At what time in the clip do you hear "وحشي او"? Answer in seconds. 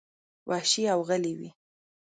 0.49-0.99